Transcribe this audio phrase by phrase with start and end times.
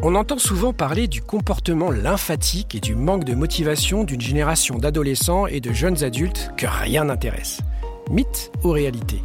[0.00, 5.48] On entend souvent parler du comportement lymphatique et du manque de motivation d'une génération d'adolescents
[5.48, 7.58] et de jeunes adultes que rien n'intéresse.
[8.08, 9.20] Mythe ou réalité?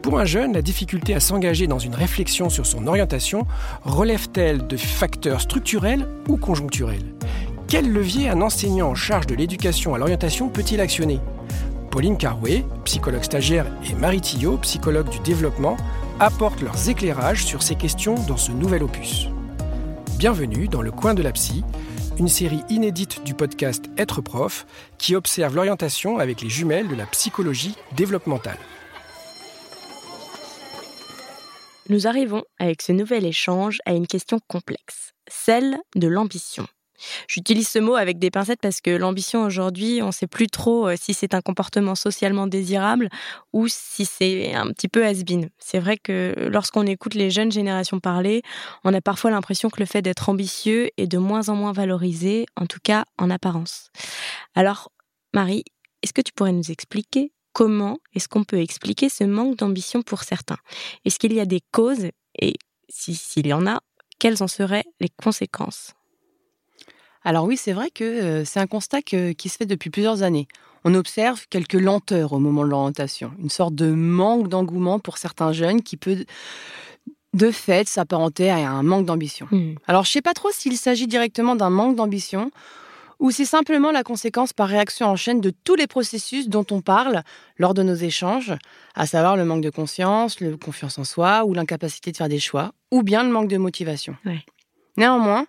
[0.00, 3.46] Pour un jeune, la difficulté à s'engager dans une réflexion sur son orientation
[3.82, 7.14] relève-t-elle de facteurs structurels ou conjoncturels?
[7.68, 11.20] Quel levier un enseignant en charge de l'éducation à l'orientation peut-il actionner?
[11.90, 15.76] Pauline Carouet, psychologue stagiaire, et Marie Tillot, psychologue du développement,
[16.18, 19.28] apportent leurs éclairages sur ces questions dans ce nouvel opus.
[20.18, 21.62] Bienvenue dans le coin de la psy,
[22.18, 24.66] une série inédite du podcast Être prof
[24.98, 28.58] qui observe l'orientation avec les jumelles de la psychologie développementale.
[31.88, 36.66] Nous arrivons avec ce nouvel échange à une question complexe, celle de l'ambition.
[37.28, 40.88] J'utilise ce mot avec des pincettes parce que l'ambition aujourd'hui, on ne sait plus trop
[40.88, 43.08] euh, si c'est un comportement socialement désirable
[43.52, 45.48] ou si c'est un petit peu has-been.
[45.58, 48.42] C'est vrai que lorsqu'on écoute les jeunes générations parler,
[48.84, 52.46] on a parfois l'impression que le fait d'être ambitieux est de moins en moins valorisé,
[52.56, 53.90] en tout cas en apparence.
[54.54, 54.90] Alors,
[55.34, 55.64] Marie,
[56.02, 60.22] est-ce que tu pourrais nous expliquer comment est-ce qu'on peut expliquer ce manque d'ambition pour
[60.22, 60.58] certains?
[61.04, 62.08] Est-ce qu'il y a des causes
[62.40, 62.54] et
[62.88, 63.80] s'il y en a,
[64.18, 65.92] quelles en seraient les conséquences?
[67.28, 70.48] Alors oui, c'est vrai que euh, c'est un constat qui se fait depuis plusieurs années.
[70.84, 75.52] On observe quelques lenteurs au moment de l'orientation, une sorte de manque d'engouement pour certains
[75.52, 76.24] jeunes qui peut
[77.34, 79.46] de fait s'apparenter à un manque d'ambition.
[79.50, 79.74] Hmm.
[79.86, 82.50] Alors je ne sais pas trop s'il s'agit directement d'un manque d'ambition
[83.18, 86.80] ou c'est simplement la conséquence par réaction en chaîne de tous les processus dont on
[86.80, 87.24] parle
[87.58, 88.54] lors de nos échanges,
[88.94, 92.38] à savoir le manque de conscience, le confiance en soi ou l'incapacité de faire des
[92.38, 94.16] choix, ou bien le manque de motivation.
[94.96, 95.46] Néanmoins,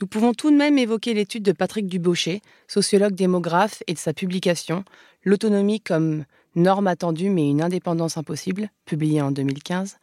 [0.00, 4.12] nous pouvons tout de même évoquer l'étude de Patrick Dubaucher, sociologue démographe, et de sa
[4.12, 4.84] publication
[5.22, 9.98] L'autonomie comme norme attendue mais une indépendance impossible, publiée en 2015,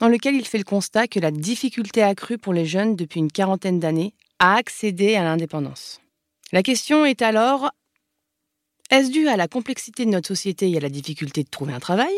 [0.00, 3.30] dans lequel il fait le constat que la difficulté accrue pour les jeunes depuis une
[3.30, 6.00] quarantaine d'années à accéder à l'indépendance.
[6.52, 7.70] La question est alors
[8.90, 11.80] est-ce dû à la complexité de notre société et à la difficulté de trouver un
[11.80, 12.14] travail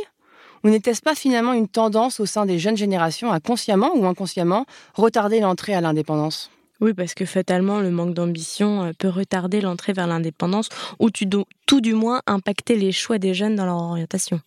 [0.64, 4.66] Ou n'était-ce pas finalement une tendance au sein des jeunes générations à consciemment ou inconsciemment
[4.94, 6.50] retarder l'entrée à l'indépendance?
[6.80, 10.68] Oui, parce que fatalement, le manque d'ambition euh, peut retarder l'entrée vers l'indépendance
[11.00, 14.40] ou tout du moins impacter les choix des jeunes dans leur orientation.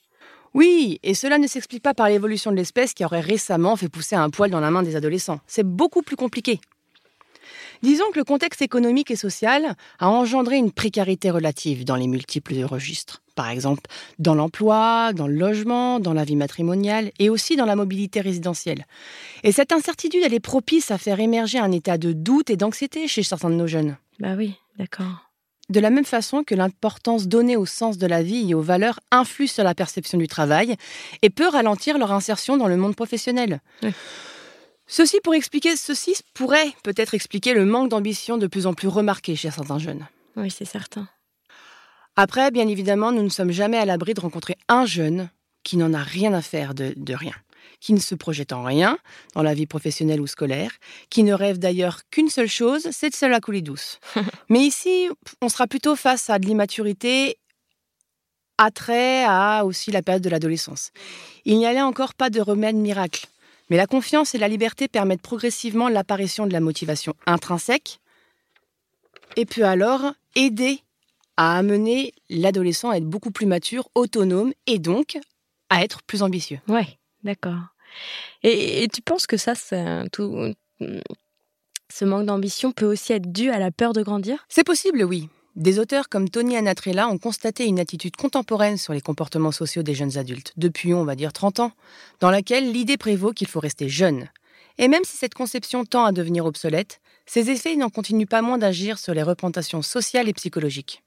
[0.54, 4.16] Oui, et cela ne s'explique pas par l'évolution de l'espèce qui aurait récemment fait pousser
[4.16, 5.40] un poil dans la main des adolescents.
[5.48, 6.60] C'est beaucoup plus compliqué.
[7.82, 12.64] Disons que le contexte économique et social a engendré une précarité relative dans les multiples
[12.64, 13.22] registres.
[13.36, 13.84] Par exemple,
[14.20, 18.86] dans l'emploi, dans le logement, dans la vie matrimoniale et aussi dans la mobilité résidentielle.
[19.44, 23.08] Et cette incertitude, elle est propice à faire émerger un état de doute et d'anxiété
[23.08, 23.98] chez certains de nos jeunes.
[24.20, 25.32] Bah oui, d'accord.
[25.70, 29.00] De la même façon que l'importance donnée au sens de la vie et aux valeurs
[29.10, 30.76] influe sur la perception du travail
[31.22, 33.62] et peut ralentir leur insertion dans le monde professionnel.
[34.94, 39.38] Ceci pour expliquer, ceci pourrait peut-être expliquer le manque d'ambition de plus en plus remarqué
[39.38, 40.06] chez certains jeunes.
[40.36, 41.08] Oui, c'est certain.
[42.18, 45.30] Après, bien évidemment, nous ne sommes jamais à l'abri de rencontrer un jeune
[45.64, 47.32] qui n'en a rien à faire de, de, rien,
[47.80, 48.98] qui ne se projette en rien
[49.34, 50.74] dans la vie professionnelle ou scolaire,
[51.10, 53.98] qui ne rêve d'ailleurs qu'une seule chose, c'est de se la couler douce.
[54.50, 55.08] Mais ici,
[55.42, 57.38] on sera plutôt face à de l'immaturité,
[58.58, 60.92] attrait à aussi la période de l'adolescence.
[61.46, 63.28] Il n'y a encore pas de remède miracle.
[63.72, 68.02] Mais la confiance et la liberté permettent progressivement l'apparition de la motivation intrinsèque
[69.38, 70.82] et peut alors aider
[71.38, 75.18] à amener l'adolescent à être beaucoup plus mature, autonome et donc
[75.70, 76.60] à être plus ambitieux.
[76.68, 77.62] Ouais, d'accord.
[78.44, 79.54] Et, tu penses que ça,
[80.12, 80.54] tout,
[81.90, 84.46] ce manque d'ambition peut aussi être dû à la peur de grandir?
[84.50, 85.30] C'est possible, oui.
[85.56, 89.94] Des auteurs comme Tony Anatrella ont constaté une attitude contemporaine sur les comportements sociaux des
[89.94, 91.72] jeunes adultes, depuis, on va dire, 30 ans,
[92.22, 94.30] dans laquelle l'idée prévaut qu'il faut rester jeune.
[94.78, 98.58] Et même si cette conception tend à devenir obsolète, ses effets n'en continuent pas moins
[98.58, 101.04] d'agir sur les représentations sociales et psychologiques.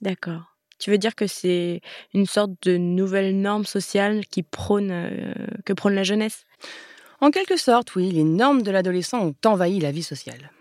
[0.00, 0.42] D'accord.
[0.78, 1.80] Tu veux dire que c'est
[2.14, 6.44] une sorte de nouvelle norme sociale qui prône, euh, que prône la jeunesse?
[7.20, 10.52] En quelque sorte, oui, les normes de l'adolescent ont envahi la vie sociale.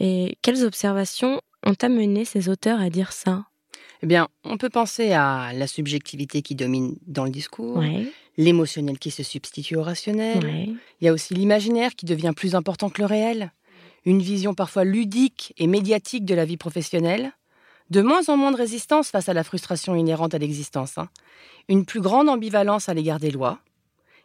[0.00, 3.44] Et quelles observations ont amené ces auteurs à dire ça?
[4.02, 7.82] Eh bien, on peut penser à la subjectivité qui domine dans le discours,
[8.36, 10.76] l'émotionnel qui se substitue au rationnel.
[11.00, 13.52] Il y a aussi l'imaginaire qui devient plus important que le réel,
[14.04, 17.32] une vision parfois ludique et médiatique de la vie professionnelle,
[17.90, 21.08] de moins en moins de résistance face à la frustration inhérente à l'existence, hein.
[21.68, 23.58] une plus grande ambivalence à l'égard des lois.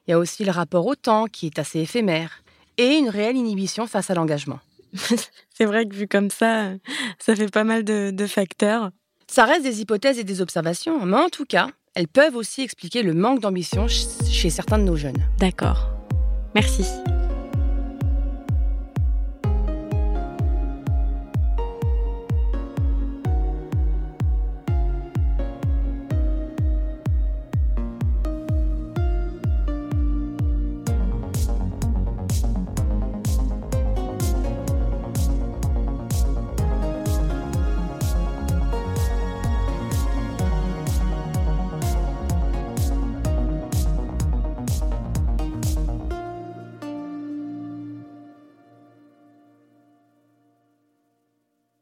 [0.07, 2.44] Il y a aussi le rapport au temps qui est assez éphémère
[2.77, 4.59] et une réelle inhibition face à l'engagement.
[5.53, 6.71] c'est vrai que vu comme ça,
[7.19, 8.91] ça fait pas mal de, facteurs.
[9.27, 13.03] Ça reste des hypothèses et des observations, mais en tout cas, elles peuvent aussi expliquer
[13.03, 15.24] le manque d'ambition chez certains de nos jeunes.
[15.39, 15.89] D'accord.
[16.56, 16.86] Merci.